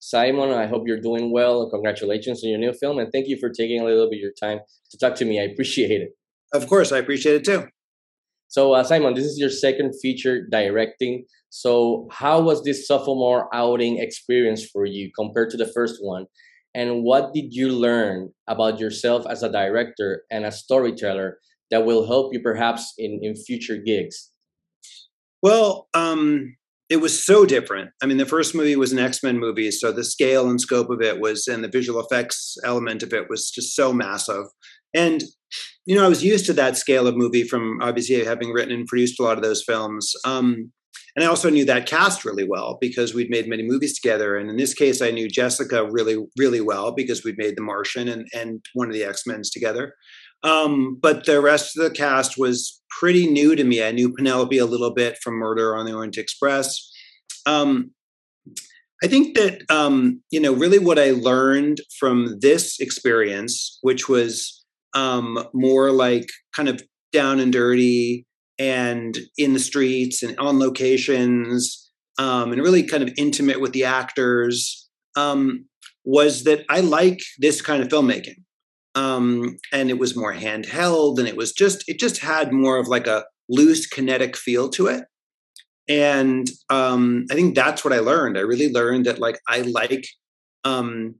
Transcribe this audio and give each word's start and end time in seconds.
Simon, 0.00 0.50
I 0.50 0.66
hope 0.66 0.84
you're 0.86 1.00
doing 1.00 1.30
well. 1.30 1.68
Congratulations 1.70 2.42
on 2.42 2.50
your 2.50 2.58
new 2.58 2.72
film, 2.72 2.98
and 2.98 3.12
thank 3.12 3.28
you 3.28 3.36
for 3.36 3.50
taking 3.50 3.80
a 3.80 3.84
little 3.84 4.08
bit 4.08 4.16
of 4.16 4.22
your 4.22 4.32
time 4.32 4.60
to 4.90 4.98
talk 4.98 5.14
to 5.16 5.24
me. 5.26 5.38
I 5.38 5.44
appreciate 5.44 6.00
it. 6.00 6.10
Of 6.52 6.66
course, 6.66 6.90
I 6.90 6.98
appreciate 6.98 7.36
it 7.36 7.44
too. 7.44 7.68
So, 8.48 8.72
uh, 8.72 8.82
Simon, 8.82 9.14
this 9.14 9.26
is 9.26 9.38
your 9.38 9.50
second 9.50 9.92
feature 10.00 10.46
directing. 10.50 11.26
So, 11.50 12.08
how 12.10 12.40
was 12.40 12.64
this 12.64 12.86
sophomore 12.88 13.54
outing 13.54 13.98
experience 13.98 14.64
for 14.64 14.86
you 14.86 15.10
compared 15.14 15.50
to 15.50 15.56
the 15.56 15.70
first 15.72 15.98
one? 16.00 16.26
And 16.74 17.02
what 17.02 17.34
did 17.34 17.52
you 17.52 17.68
learn 17.68 18.32
about 18.48 18.80
yourself 18.80 19.26
as 19.28 19.42
a 19.42 19.52
director 19.52 20.22
and 20.30 20.44
a 20.44 20.52
storyteller 20.52 21.38
that 21.70 21.84
will 21.84 22.06
help 22.06 22.32
you 22.32 22.40
perhaps 22.40 22.94
in, 22.96 23.20
in 23.22 23.36
future 23.36 23.76
gigs? 23.76 24.30
Well, 25.42 25.88
um, 25.94 26.56
it 26.90 27.00
was 27.00 27.24
so 27.24 27.46
different. 27.46 27.90
I 28.02 28.06
mean, 28.06 28.16
the 28.16 28.26
first 28.26 28.54
movie 28.54 28.74
was 28.74 28.92
an 28.92 28.98
X 28.98 29.22
Men 29.22 29.38
movie, 29.38 29.70
so 29.70 29.92
the 29.92 30.04
scale 30.04 30.50
and 30.50 30.60
scope 30.60 30.90
of 30.90 31.00
it 31.00 31.20
was, 31.20 31.46
and 31.46 31.62
the 31.62 31.68
visual 31.68 32.00
effects 32.00 32.56
element 32.64 33.04
of 33.04 33.12
it 33.12 33.30
was 33.30 33.50
just 33.50 33.76
so 33.76 33.92
massive. 33.92 34.46
And 34.92 35.22
you 35.86 35.96
know, 35.96 36.04
I 36.04 36.08
was 36.08 36.24
used 36.24 36.46
to 36.46 36.52
that 36.54 36.76
scale 36.76 37.06
of 37.06 37.16
movie 37.16 37.44
from 37.44 37.78
obviously 37.80 38.24
having 38.24 38.52
written 38.52 38.74
and 38.74 38.86
produced 38.86 39.18
a 39.20 39.22
lot 39.22 39.38
of 39.38 39.42
those 39.42 39.62
films. 39.64 40.12
Um, 40.24 40.72
and 41.16 41.24
I 41.24 41.28
also 41.28 41.50
knew 41.50 41.64
that 41.64 41.86
cast 41.86 42.24
really 42.24 42.44
well 42.44 42.78
because 42.80 43.14
we'd 43.14 43.30
made 43.30 43.48
many 43.48 43.62
movies 43.62 43.98
together. 43.98 44.36
And 44.36 44.48
in 44.48 44.56
this 44.56 44.74
case, 44.74 45.02
I 45.02 45.10
knew 45.10 45.28
Jessica 45.28 45.88
really, 45.90 46.24
really 46.38 46.60
well 46.60 46.92
because 46.92 47.24
we'd 47.24 47.38
made 47.38 47.56
The 47.56 47.62
Martian 47.62 48.08
and, 48.08 48.28
and 48.32 48.64
one 48.74 48.88
of 48.88 48.94
the 48.94 49.04
X 49.04 49.26
Men's 49.26 49.50
together. 49.50 49.94
Um, 50.42 50.98
but 51.00 51.26
the 51.26 51.40
rest 51.40 51.76
of 51.76 51.84
the 51.84 51.90
cast 51.90 52.38
was 52.38 52.80
pretty 52.98 53.26
new 53.26 53.56
to 53.56 53.64
me. 53.64 53.82
I 53.82 53.92
knew 53.92 54.14
Penelope 54.14 54.56
a 54.56 54.66
little 54.66 54.94
bit 54.94 55.18
from 55.22 55.34
Murder 55.34 55.76
on 55.76 55.84
the 55.84 55.92
Orient 55.92 56.16
Express. 56.16 56.90
Um, 57.44 57.90
I 59.02 59.06
think 59.06 59.36
that 59.36 59.62
um, 59.70 60.22
you 60.30 60.40
know 60.40 60.52
really 60.52 60.78
what 60.78 60.98
I 60.98 61.10
learned 61.10 61.80
from 61.98 62.38
this 62.40 62.78
experience, 62.80 63.78
which 63.82 64.08
was 64.08 64.64
um, 64.94 65.44
more 65.52 65.90
like 65.90 66.28
kind 66.54 66.68
of 66.68 66.82
down 67.12 67.40
and 67.40 67.52
dirty 67.52 68.26
and 68.60 69.18
in 69.38 69.54
the 69.54 69.58
streets 69.58 70.22
and 70.22 70.38
on 70.38 70.58
locations 70.58 71.90
um, 72.18 72.52
and 72.52 72.60
really 72.60 72.82
kind 72.82 73.02
of 73.02 73.10
intimate 73.16 73.60
with 73.60 73.72
the 73.72 73.84
actors, 73.84 74.86
um, 75.16 75.64
was 76.04 76.44
that 76.44 76.66
I 76.68 76.80
like 76.80 77.20
this 77.38 77.62
kind 77.62 77.82
of 77.82 77.88
filmmaking. 77.88 78.44
Um, 78.94 79.56
and 79.72 79.88
it 79.88 79.98
was 79.98 80.16
more 80.16 80.34
handheld 80.34 81.18
and 81.18 81.26
it 81.26 81.36
was 81.36 81.52
just 81.52 81.84
it 81.88 81.98
just 81.98 82.18
had 82.18 82.52
more 82.52 82.76
of 82.76 82.88
like 82.88 83.06
a 83.06 83.24
loose 83.48 83.86
kinetic 83.86 84.36
feel 84.36 84.68
to 84.70 84.88
it. 84.88 85.04
And 85.88 86.48
um, 86.68 87.24
i 87.30 87.34
think 87.34 87.54
that's 87.54 87.84
what 87.84 87.94
i 87.94 88.00
learned. 88.00 88.36
I 88.36 88.42
really 88.42 88.70
learned 88.70 89.06
that 89.06 89.20
like 89.20 89.38
i 89.48 89.60
like 89.62 90.06
um, 90.64 91.14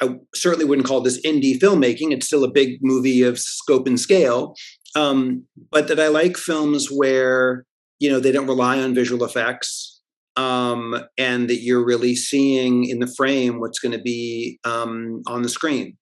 i 0.00 0.16
certainly 0.34 0.66
wouldn't 0.66 0.86
call 0.86 1.00
this 1.00 1.24
indie 1.24 1.58
filmmaking. 1.58 2.12
It's 2.12 2.26
still 2.26 2.44
a 2.44 2.50
big 2.50 2.80
movie 2.82 3.22
of 3.22 3.38
scope 3.38 3.86
and 3.86 3.98
scale 3.98 4.54
um, 4.96 5.44
but 5.70 5.88
that 5.88 6.00
i 6.00 6.08
like 6.08 6.36
films 6.36 6.88
where 6.88 7.64
you 7.98 8.10
know 8.10 8.20
they 8.20 8.32
don't 8.32 8.46
rely 8.46 8.80
on 8.80 8.94
visual 8.94 9.24
effects 9.24 10.00
um, 10.34 10.98
and 11.18 11.50
that 11.50 11.60
you're 11.60 11.84
really 11.84 12.16
seeing 12.16 12.88
in 12.88 13.00
the 13.00 13.14
frame 13.18 13.60
what's 13.60 13.78
going 13.78 13.92
to 13.92 14.02
be 14.02 14.58
um, 14.64 15.22
on 15.26 15.42
the 15.42 15.48
screen 15.48 15.96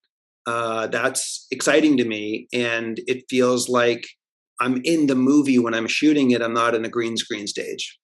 uh, 0.51 0.89
that's 0.89 1.47
exciting 1.53 1.97
to 1.97 2.05
me. 2.05 2.49
And 2.53 3.01
it 3.07 3.25
feels 3.31 3.69
like 3.69 4.05
I'm 4.61 4.81
in 4.85 5.07
the 5.07 5.15
movie 5.15 5.61
when 5.61 5.75
I'm 5.75 5.87
shooting 5.87 6.33
it. 6.33 6.43
I'm 6.43 6.55
not 6.55 6.75
in 6.75 6.85
a 6.85 6.89
green 6.89 7.17
screen 7.17 7.47
stage. 7.47 7.99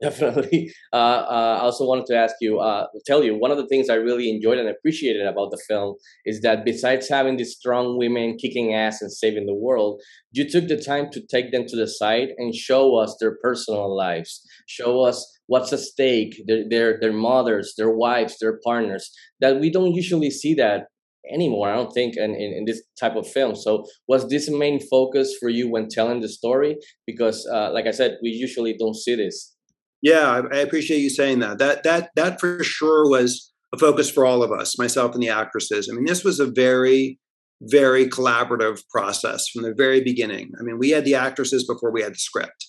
Definitely. 0.00 0.72
Uh, 0.92 0.96
uh, 0.96 1.58
I 1.60 1.62
also 1.62 1.86
wanted 1.86 2.06
to 2.06 2.16
ask 2.16 2.34
you, 2.40 2.58
uh, 2.58 2.86
tell 3.06 3.22
you, 3.22 3.36
one 3.36 3.52
of 3.52 3.58
the 3.58 3.66
things 3.68 3.88
I 3.88 3.94
really 3.94 4.28
enjoyed 4.28 4.58
and 4.58 4.68
appreciated 4.68 5.24
about 5.24 5.52
the 5.52 5.62
film 5.68 5.94
is 6.26 6.40
that 6.40 6.64
besides 6.64 7.08
having 7.08 7.36
these 7.36 7.54
strong 7.54 7.96
women 7.96 8.36
kicking 8.36 8.74
ass 8.74 9.00
and 9.00 9.12
saving 9.12 9.46
the 9.46 9.54
world, 9.54 10.02
you 10.32 10.50
took 10.50 10.66
the 10.66 10.82
time 10.82 11.10
to 11.12 11.24
take 11.24 11.52
them 11.52 11.64
to 11.66 11.76
the 11.76 11.86
side 11.86 12.30
and 12.38 12.52
show 12.56 12.96
us 12.96 13.16
their 13.20 13.36
personal 13.40 13.96
lives, 13.96 14.44
show 14.66 15.02
us 15.02 15.24
what's 15.46 15.72
at 15.72 15.78
stake, 15.78 16.42
their, 16.48 16.68
their, 16.68 16.98
their 17.00 17.12
mothers, 17.12 17.74
their 17.78 17.90
wives, 17.90 18.36
their 18.40 18.58
partners, 18.64 19.12
that 19.38 19.60
we 19.60 19.70
don't 19.70 19.94
usually 19.94 20.30
see 20.30 20.54
that 20.54 20.86
anymore 21.30 21.70
i 21.70 21.76
don't 21.76 21.92
think 21.92 22.16
in, 22.16 22.34
in, 22.34 22.52
in, 22.52 22.64
this 22.64 22.82
type 22.98 23.14
of 23.14 23.28
film. 23.28 23.54
So 23.54 23.84
was 24.08 24.28
this 24.28 24.50
main 24.50 24.80
focus 24.80 25.36
for 25.38 25.50
you 25.50 25.70
when 25.70 25.88
telling 25.88 26.20
the 26.20 26.28
story? 26.28 26.78
Because 27.06 27.46
uh, 27.46 27.70
like 27.72 27.86
i 27.86 27.92
said 27.92 28.18
we 28.22 28.30
usually 28.30 28.74
don't 28.76 28.96
see 28.96 29.14
this 29.14 29.54
yeah 30.02 30.42
I, 30.52 30.56
I 30.56 30.58
appreciate 30.60 30.98
you 30.98 31.10
saying 31.10 31.40
that. 31.40 31.58
That 31.58 31.82
that 31.84 32.10
that 32.16 32.40
for 32.40 32.62
sure 32.62 33.08
was 33.08 33.52
a 33.72 33.78
focus 33.78 34.10
for 34.10 34.26
all 34.26 34.42
of 34.42 34.52
us 34.52 34.78
myself 34.78 35.14
and 35.14 35.22
the 35.22 35.28
actresses. 35.28 35.88
I 35.90 35.94
mean 35.94 36.06
this 36.06 36.24
was 36.24 36.40
a 36.40 36.50
very 36.50 37.18
very 37.62 38.08
collaborative 38.08 38.80
process 38.90 39.48
from 39.48 39.62
the 39.62 39.74
very 39.76 40.02
beginning. 40.02 40.52
I 40.58 40.62
mean 40.62 40.78
we 40.78 40.90
had 40.90 41.04
the 41.04 41.14
actresses 41.14 41.66
before 41.66 41.92
we 41.92 42.02
had 42.02 42.12
the 42.12 42.18
script. 42.18 42.66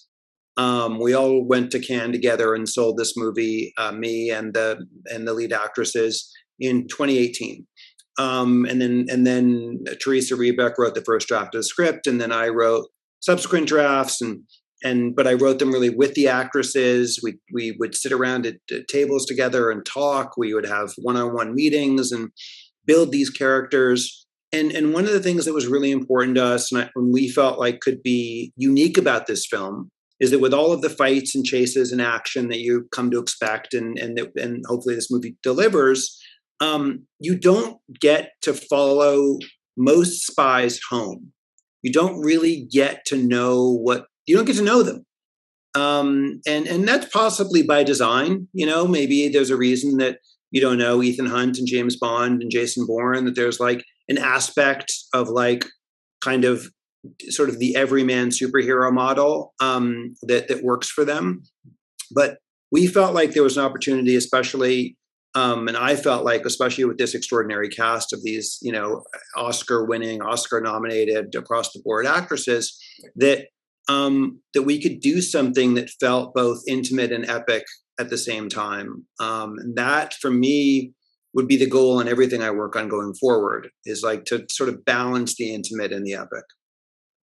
Um, 0.58 1.00
we 1.00 1.14
all 1.14 1.46
went 1.46 1.72
to 1.72 1.80
Cannes 1.80 2.12
together 2.12 2.54
and 2.54 2.68
sold 2.68 2.98
this 2.98 3.14
movie, 3.16 3.74
uh, 3.78 3.94
me 3.94 4.30
and 4.30 4.54
the 4.54 4.86
and 5.06 5.28
the 5.28 5.34
lead 5.34 5.54
actresses 5.54 6.30
in 6.60 6.88
2018 6.90 7.66
um, 8.20 8.66
and 8.66 8.82
then 8.82 9.06
and 9.10 9.26
then 9.26 9.84
Theresa 10.02 10.36
Rebeck 10.36 10.78
wrote 10.78 10.96
the 10.96 11.04
first 11.04 11.28
draft 11.28 11.56
of 11.56 11.60
the 11.60 11.64
script, 11.64 12.08
and 12.08 12.20
then 12.20 12.32
I 12.32 12.48
wrote 12.48 12.88
subsequent 13.20 13.68
drafts 13.68 14.22
and 14.22 14.44
and 14.84 15.16
but 15.16 15.28
I 15.28 15.34
wrote 15.34 15.60
them 15.60 15.72
really 15.72 15.90
with 15.90 16.14
the 16.14 16.28
actresses. 16.28 17.20
We 17.24 17.40
we 17.54 17.76
would 17.80 17.96
sit 17.96 18.12
around 18.12 18.46
at, 18.46 18.56
at 18.72 18.88
tables 18.88 19.26
together 19.26 19.72
and 19.72 19.86
talk. 19.86 20.38
We 20.38 20.54
would 20.54 20.66
have 20.66 20.94
one-on-one 20.98 21.54
meetings 21.54 22.12
and 22.12 22.30
build 22.86 23.12
these 23.12 23.30
characters. 23.30 24.26
And 24.52 24.72
and 24.72 24.94
one 24.94 25.06
of 25.06 25.14
the 25.14 25.22
things 25.22 25.46
that 25.46 25.54
was 25.54 25.68
really 25.68 25.92
important 25.92 26.36
to 26.36 26.44
us, 26.44 26.72
and, 26.72 26.84
I, 26.84 26.90
and 26.96 27.14
we 27.14 27.30
felt 27.30 27.60
like 27.60 27.80
could 27.80 28.04
be 28.04 28.52
unique 28.58 28.98
about 28.98 29.28
this 29.28 29.46
film, 29.46 29.90
is 30.20 30.32
that 30.32 30.40
with 30.40 30.54
all 30.54 30.74
of 30.74 30.82
the 30.82 30.90
fights 30.90 31.34
and 31.36 31.46
chases 31.46 31.92
and 31.92 32.02
action 32.02 32.50
that 32.50 32.60
you 32.60 32.88
come 32.92 33.12
to 33.12 33.20
expect, 33.20 33.74
and 33.74 33.98
and 33.98 34.20
and 34.36 34.64
hopefully 34.68 34.96
this 34.96 35.10
movie 35.10 35.38
delivers, 35.42 36.20
um, 36.60 37.08
you 37.20 37.38
don't 37.38 37.78
get 38.00 38.32
to 38.42 38.54
follow 38.54 39.38
most 39.78 40.28
spies 40.28 40.82
home. 40.90 41.32
You 41.82 41.92
don't 41.92 42.20
really 42.20 42.68
get 42.70 43.06
to 43.06 43.16
know 43.16 43.72
what 43.72 44.06
you 44.32 44.38
don't 44.38 44.46
get 44.46 44.56
to 44.56 44.64
know 44.64 44.82
them, 44.82 45.06
um, 45.76 46.40
and 46.48 46.66
and 46.68 46.88
that's 46.88 47.12
possibly 47.12 47.64
by 47.64 47.84
design. 47.84 48.48
You 48.54 48.66
know, 48.66 48.88
maybe 48.88 49.28
there's 49.28 49.50
a 49.50 49.58
reason 49.58 49.98
that 49.98 50.20
you 50.52 50.62
don't 50.62 50.78
know 50.78 51.04
Ethan 51.04 51.26
Hunt 51.26 51.58
and 51.58 51.68
James 51.68 51.98
Bond 51.98 52.42
and 52.42 52.50
Jason 52.50 52.86
Bourne. 52.88 53.26
That 53.26 53.36
there's 53.36 53.60
like 53.60 53.84
an 54.08 54.18
aspect 54.18 54.94
of 55.14 55.28
like 55.28 55.66
kind 56.22 56.46
of 56.46 56.70
sort 57.28 57.50
of 57.50 57.60
the 57.60 57.76
everyman 57.76 58.30
superhero 58.30 58.90
model 58.90 59.54
um, 59.60 60.16
that 60.22 60.48
that 60.48 60.64
works 60.64 60.90
for 60.90 61.04
them. 61.04 61.44
But 62.10 62.38
we 62.72 62.88
felt 62.88 63.14
like 63.14 63.34
there 63.34 63.44
was 63.44 63.58
an 63.58 63.66
opportunity, 63.66 64.16
especially 64.16 64.96
um, 65.34 65.68
and 65.68 65.78
I 65.78 65.96
felt 65.96 66.26
like, 66.26 66.46
especially 66.46 66.84
with 66.84 66.98
this 66.98 67.16
extraordinary 67.16 67.70
cast 67.70 68.12
of 68.12 68.22
these, 68.24 68.58
you 68.62 68.72
know, 68.72 69.04
Oscar-winning, 69.38 70.22
Oscar-nominated 70.22 71.34
across 71.36 71.72
the 71.72 71.82
board 71.84 72.06
actresses, 72.06 72.78
that 73.16 73.48
um, 73.92 74.40
that 74.54 74.64
we 74.64 74.82
could 74.82 75.00
do 75.00 75.22
something 75.22 75.74
that 75.76 75.90
felt 76.00 76.34
both 76.34 76.62
intimate 76.68 77.12
and 77.12 77.30
epic 77.30 77.64
at 78.00 78.10
the 78.10 78.18
same 78.18 78.50
time. 78.50 79.06
Um, 79.20 79.56
and 79.60 79.76
that, 79.76 80.14
for 80.22 80.32
me, 80.32 80.94
would 81.34 81.48
be 81.48 81.58
the 81.58 81.70
goal 81.70 82.00
in 82.00 82.08
everything 82.08 82.42
I 82.42 82.52
work 82.52 82.76
on 82.76 82.90
going 82.90 83.14
forward. 83.14 83.70
Is 83.86 84.04
like 84.04 84.26
to 84.26 84.46
sort 84.50 84.70
of 84.70 84.84
balance 84.86 85.36
the 85.36 85.54
intimate 85.54 85.92
and 85.92 86.06
the 86.06 86.14
epic. 86.14 86.46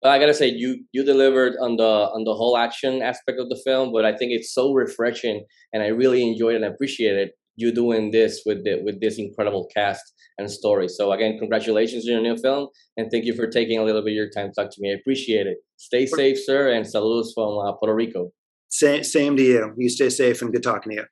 I 0.03 0.19
gotta 0.19 0.33
say, 0.33 0.47
you 0.47 0.83
you 0.91 1.03
delivered 1.03 1.53
on 1.59 1.77
the 1.77 1.93
on 2.15 2.25
the 2.25 2.35
whole 2.35 2.57
action 2.57 3.01
aspect 3.01 3.39
of 3.39 3.49
the 3.49 3.61
film, 3.65 3.91
but 3.91 4.05
I 4.05 4.15
think 4.15 4.31
it's 4.31 4.53
so 4.53 4.73
refreshing, 4.73 5.45
and 5.73 5.81
I 5.81 5.87
really 5.87 6.21
enjoyed 6.29 6.55
and 6.55 6.65
appreciated 6.65 7.29
you 7.55 7.73
doing 7.73 8.11
this 8.11 8.41
with 8.45 8.63
the, 8.65 8.81
with 8.83 8.99
this 9.01 9.17
incredible 9.17 9.67
cast 9.75 10.03
and 10.37 10.49
story. 10.49 10.87
So 10.87 11.11
again, 11.11 11.37
congratulations 11.39 12.05
on 12.07 12.13
your 12.13 12.21
new 12.21 12.37
film, 12.37 12.69
and 12.97 13.09
thank 13.11 13.25
you 13.25 13.33
for 13.33 13.47
taking 13.47 13.79
a 13.79 13.83
little 13.83 14.01
bit 14.01 14.11
of 14.11 14.15
your 14.15 14.29
time 14.29 14.47
to 14.49 14.53
talk 14.53 14.71
to 14.71 14.81
me. 14.81 14.91
I 14.91 14.95
appreciate 14.95 15.47
it. 15.47 15.57
Stay 15.77 16.05
safe, 16.05 16.37
sir, 16.39 16.71
and 16.71 16.85
saludos 16.85 17.27
from 17.33 17.57
uh, 17.59 17.73
Puerto 17.73 17.95
Rico. 17.95 18.31
Same, 18.69 19.03
same 19.03 19.37
to 19.37 19.43
you. 19.43 19.73
You 19.77 19.89
stay 19.89 20.09
safe 20.09 20.41
and 20.41 20.51
good 20.51 20.63
talking 20.63 20.91
to 20.91 20.95
you. 20.97 21.05